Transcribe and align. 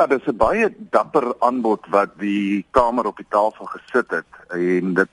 Ja, 0.00 0.06
dis 0.06 0.26
'n 0.26 0.36
baie 0.36 0.74
dapper 0.90 1.34
aanbod 1.38 1.84
wat 1.92 2.12
die 2.18 2.64
kamer 2.70 3.06
op 3.06 3.16
die 3.16 3.26
tafel 3.28 3.66
gesit 3.66 4.10
het 4.10 4.32
en 4.48 4.94
dit 4.94 5.10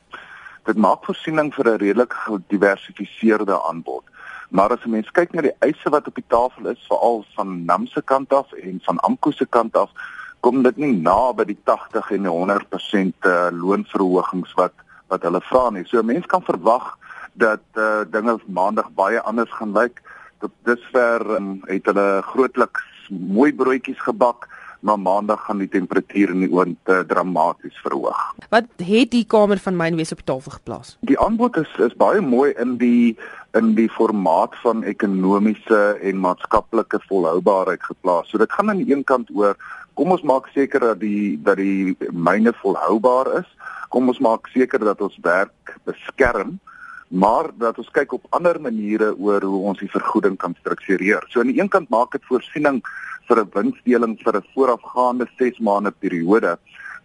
dit 0.63 0.77
maak 0.77 1.03
voorsiening 1.05 1.49
vir 1.53 1.67
'n 1.67 1.77
redelik 1.77 2.13
gediversifiseerde 2.13 3.57
aanbod. 3.69 4.03
Maar 4.49 4.69
as 4.69 4.85
'n 4.85 4.89
mens 4.89 5.11
kyk 5.11 5.33
na 5.33 5.41
die 5.41 5.57
eise 5.59 5.89
wat 5.89 6.07
op 6.07 6.15
die 6.15 6.27
tafel 6.27 6.67
is, 6.67 6.87
veral 6.87 7.25
van 7.35 7.65
NAM 7.65 7.87
se 7.87 8.01
kant 8.01 8.33
af 8.33 8.53
en 8.53 8.79
van 8.83 8.97
AMKU 8.99 9.31
se 9.31 9.45
kant 9.45 9.75
af, 9.77 9.91
kom 10.39 10.63
dit 10.63 10.77
nie 10.77 10.93
na 10.93 11.33
by 11.33 11.43
die 11.43 11.59
80 11.63 12.11
en 12.11 12.25
100% 12.25 13.25
uh, 13.25 13.47
loonverhogings 13.51 14.53
wat 14.53 14.73
wat 15.07 15.21
hulle 15.21 15.41
vra 15.41 15.69
nie. 15.69 15.85
So 15.85 15.99
'n 15.99 16.05
mens 16.05 16.25
kan 16.25 16.43
verwag 16.43 16.97
dat 17.33 17.63
uh, 17.75 18.01
dinge 18.11 18.39
maandag 18.45 18.89
baie 18.93 19.21
anders 19.21 19.51
gaan 19.51 19.73
lyk. 19.73 20.01
Tot 20.39 20.51
dusver 20.63 21.35
um, 21.35 21.61
het 21.65 21.85
hulle 21.85 22.21
grootliks 22.21 23.09
mooi 23.09 23.53
broodjies 23.53 23.99
gebak 23.99 24.47
maar 24.79 24.99
maandag 24.99 25.45
gaan 25.45 25.57
die 25.63 25.69
temperatuur 25.69 26.29
in 26.29 26.45
die 26.45 26.51
oond 26.51 26.91
uh, 26.91 26.99
dramaties 27.07 27.77
verhoog. 27.83 28.19
Wat 28.49 28.69
het 28.83 29.11
die 29.11 29.25
kamer 29.25 29.59
van 29.63 29.75
mynwese 29.79 30.17
op 30.17 30.23
tafel 30.25 30.51
geplaas? 30.51 30.97
Die 31.01 31.19
aanbod 31.19 31.57
is 31.57 31.73
is 31.87 31.95
baie 31.97 32.21
mooi 32.21 32.53
in 32.61 32.77
die 32.77 33.17
in 33.57 33.73
die 33.77 33.89
formaat 33.89 34.55
van 34.61 34.83
ekonomiese 34.83 35.97
en 36.01 36.21
maatskaplike 36.21 36.99
volhoubaarheid 37.07 37.83
geplaas. 37.83 38.29
So 38.29 38.37
dit 38.37 38.51
gaan 38.51 38.69
aan 38.69 38.83
die 38.83 38.93
een 38.93 39.03
kant 39.03 39.31
oor 39.33 39.55
kom 39.97 40.11
ons 40.13 40.21
maak 40.21 40.51
seker 40.53 40.79
dat 40.79 40.99
die 41.01 41.39
dat 41.43 41.57
die 41.57 41.97
myne 42.11 42.53
volhoubaar 42.61 43.33
is. 43.41 43.49
Kom 43.89 44.07
ons 44.11 44.21
maak 44.21 44.47
seker 44.53 44.83
dat 44.83 45.01
ons 45.01 45.17
werk 45.23 45.77
beskerm 45.89 46.59
maar 47.07 47.49
dat 47.55 47.77
ons 47.77 47.89
kyk 47.95 48.13
op 48.17 48.25
ander 48.35 48.59
maniere 48.61 49.13
oor 49.15 49.43
hoe 49.43 49.61
ons 49.71 49.79
die 49.79 49.91
vergoeding 49.91 50.35
kan 50.37 50.55
struktureer. 50.59 51.23
So 51.31 51.39
aan 51.39 51.51
die 51.51 51.61
een 51.61 51.71
kant 51.71 51.89
maak 51.89 52.11
dit 52.11 52.25
voorsiening 52.27 52.81
vir 53.27 53.43
'n 53.43 53.51
winsdeling 53.53 54.17
vir 54.23 54.35
'n 54.37 54.49
voorafgaande 54.53 55.27
6 55.37 55.59
maande 55.59 55.91
periode 55.91 56.57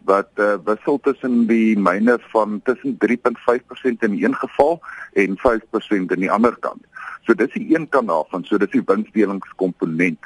wat 0.04 0.30
uh, 0.36 0.54
wissel 0.64 0.98
tussen 1.00 1.46
die 1.46 1.78
myne 1.78 2.18
van 2.32 2.60
tussen 2.64 2.96
3.5% 2.98 4.02
in 4.06 4.16
die 4.16 4.24
een 4.24 4.34
geval 4.34 4.80
en 5.12 5.38
5% 5.38 6.14
in 6.16 6.24
die 6.24 6.30
ander 6.30 6.56
kant. 6.58 6.82
So 7.22 7.34
dis 7.34 7.52
die 7.54 7.74
een 7.74 7.88
kant 7.88 8.08
daarvan, 8.08 8.44
so 8.44 8.58
dis 8.58 8.70
die 8.74 8.82
winsdelingskomponent. 8.86 10.18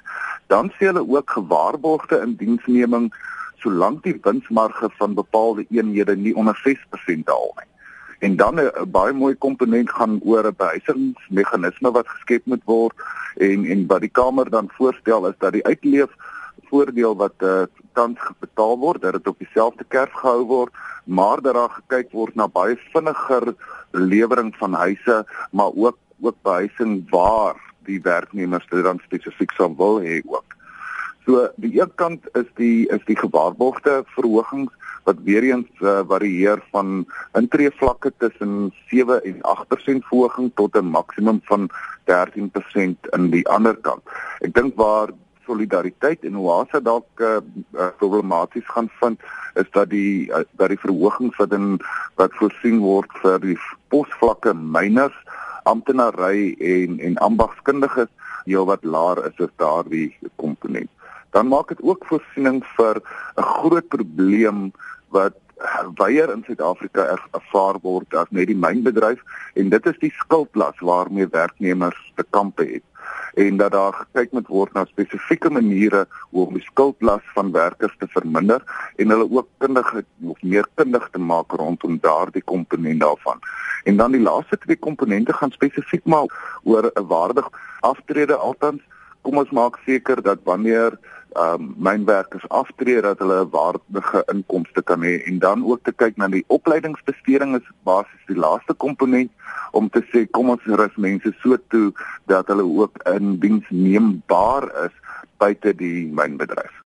Dan 0.48 0.72
sê 0.76 0.88
hulle 0.88 1.04
ook 1.04 1.30
gewaarborgde 1.30 2.22
indiensneming 2.24 3.12
solank 3.60 4.02
die 4.02 4.16
winsmarge 4.22 4.90
van 4.98 5.14
bepaalde 5.14 5.66
eenhede 5.68 6.16
nie 6.16 6.34
onder 6.36 6.56
6% 6.64 7.24
daal 7.28 7.52
nie. 7.56 7.70
En 8.18 8.36
dan 8.36 8.60
'n 8.60 8.90
baie 8.90 9.12
mooi 9.12 9.34
komponent 9.34 9.90
gaan 9.90 10.20
oor 10.24 10.46
'n 10.46 10.56
behuisingsmeganisme 10.56 11.90
wat 11.90 12.08
geskep 12.08 12.46
moet 12.46 12.64
word 12.64 12.94
en 13.36 13.64
en 13.64 13.86
wat 13.86 14.00
die 14.00 14.12
kamer 14.12 14.50
dan 14.50 14.70
voorstel 14.76 15.28
is 15.28 15.38
dat 15.38 15.52
die 15.52 15.66
uitleef 15.66 16.10
voordeel 16.70 17.16
wat 17.16 17.34
uh, 17.38 17.62
tans 17.92 18.18
betaal 18.38 18.78
word 18.78 19.02
dat 19.02 19.12
dit 19.12 19.26
op 19.26 19.38
dieselfde 19.38 19.84
kerf 19.88 20.12
gehou 20.12 20.44
word 20.44 20.72
maar 21.04 21.40
dat 21.40 21.54
daar 21.54 21.70
gekyk 21.70 22.10
word 22.12 22.34
na 22.34 22.48
baie 22.48 22.76
vinniger 22.92 23.54
lewering 23.90 24.56
van 24.56 24.72
huise 24.72 25.24
maar 25.50 25.70
ook 25.74 25.98
ook 26.20 26.36
behuising 26.42 27.10
waar 27.10 27.56
die 27.84 28.00
werknemers 28.02 28.66
dit 28.68 28.82
dan 28.82 29.00
spesifiek 29.04 29.50
sou 29.50 29.74
wil 29.76 30.00
hê 30.00 30.20
ook. 30.24 30.56
So 31.26 31.48
die 31.56 31.80
een 31.80 31.92
kant 31.94 32.24
is 32.32 32.48
die 32.54 32.88
is 32.88 33.04
die 33.04 33.18
gewaarborgde 33.18 34.02
verhogings 34.14 34.72
wat 35.06 35.22
weer 35.24 35.44
eens 35.46 35.70
uh, 35.80 36.00
varieer 36.08 36.62
van 36.74 37.04
intree 37.38 37.70
vlakke 37.78 38.12
tussen 38.18 38.72
7 38.90 39.22
en 39.24 39.38
8% 39.42 40.08
verhoging 40.10 40.50
tot 40.54 40.76
'n 40.76 40.90
maksimum 40.90 41.40
van 41.44 41.70
13% 42.10 43.10
in 43.16 43.30
die 43.30 43.46
ander 43.48 43.76
kant. 43.76 44.02
Ek 44.40 44.54
dink 44.54 44.74
waar 44.76 45.14
solidariteit 45.46 46.24
en 46.26 46.38
oase 46.42 46.82
dalk 46.82 47.22
uh, 47.22 47.38
problematies 47.98 48.66
gaan 48.74 48.90
vind 49.00 49.20
is 49.54 49.70
dat 49.70 49.90
die 49.90 50.26
uh, 50.30 50.42
dat 50.58 50.74
die 50.74 50.82
verhogings 50.82 51.36
wat 51.36 51.54
in 51.54 51.78
wat 52.20 52.34
voorsien 52.40 52.82
word 52.82 53.10
vir 53.22 53.38
die 53.44 53.58
posvlakke 53.94 54.54
myners 54.54 55.16
amptenary 55.70 56.54
en 56.58 56.98
en 56.98 57.18
ambagskundiges 57.28 58.10
heelwat 58.46 58.84
laer 58.84 59.22
is 59.30 59.38
as 59.46 59.54
daardie 59.62 60.10
komponent 60.42 60.90
dan 61.36 61.50
maak 61.52 61.68
dit 61.68 61.82
ook 61.82 62.04
voorsiening 62.10 62.62
vir 62.76 63.00
'n 63.36 63.48
groot 63.54 63.88
probleem 63.88 64.72
wat 65.16 65.42
weier 66.00 66.32
in 66.32 66.42
Suid-Afrika 66.46 67.06
ervaar 67.32 67.78
word 67.82 68.14
as 68.20 68.28
net 68.30 68.50
die 68.50 68.58
mynbedryf 68.66 69.22
en 69.56 69.72
dit 69.72 69.86
is 69.92 70.02
die 70.02 70.12
skuldlas 70.18 70.84
waarmee 70.90 71.28
werknemers 71.32 72.00
te 72.20 72.26
kampe 72.36 72.66
het 72.74 72.84
en 73.36 73.56
dat 73.60 73.72
daar 73.72 73.92
gekyk 73.92 74.32
moet 74.32 74.48
word 74.48 74.72
na 74.72 74.84
spesifieke 74.88 75.50
maniere 75.52 76.06
hoe 76.30 76.46
om 76.46 76.54
die 76.56 76.64
skuldlas 76.64 77.24
van 77.34 77.52
werkers 77.52 77.96
te 78.00 78.08
verminder 78.08 78.62
en 78.96 79.12
hulle 79.12 79.28
ook 79.30 79.48
kundig 79.58 79.90
of 80.32 80.42
meer 80.42 80.68
kundig 80.74 81.08
te 81.12 81.20
maak 81.20 81.52
rondom 81.52 81.98
daardie 82.00 82.42
komponent 82.42 83.00
daarvan. 83.00 83.40
En 83.84 83.96
dan 83.96 84.16
die 84.16 84.22
laaste 84.22 84.58
twee 84.58 84.76
komponente 84.76 85.36
gaan 85.36 85.52
spesifiek 85.52 86.04
maar 86.04 86.32
oor 86.64 86.90
'n 86.94 87.06
waardig 87.12 87.50
aftrede 87.80 88.34
altans 88.34 88.82
kom 89.20 89.36
ons 89.38 89.50
maak 89.50 89.78
seker 89.84 90.22
dat 90.22 90.38
wanneer 90.44 90.98
ehm 91.36 91.62
um, 91.62 91.74
mynwerkers 91.88 92.48
aftree 92.48 93.00
dat 93.04 93.18
hulle 93.18 93.48
waardige 93.50 94.22
inkomste 94.32 94.82
kan 94.82 95.02
hê 95.04 95.16
en 95.30 95.38
dan 95.38 95.64
ook 95.64 95.82
te 95.84 95.92
kyk 95.92 96.16
na 96.16 96.28
die 96.32 96.44
opleidingsbesteding 96.56 97.56
is 97.58 97.68
basies 97.88 98.30
die 98.30 98.38
laaste 98.44 98.74
komponent 98.84 99.30
om 99.72 99.90
te 99.90 100.02
sê 100.12 100.24
kom 100.30 100.50
ons 100.54 100.70
rus 100.80 100.96
mense 100.96 101.32
so 101.42 101.58
toe 101.74 101.92
dat 102.32 102.48
hulle 102.52 102.64
ook 102.64 103.02
in 103.12 103.36
diensneembaar 103.44 104.68
is 104.86 104.96
buite 105.36 105.74
die 105.76 106.08
mynbedryf. 106.20 106.82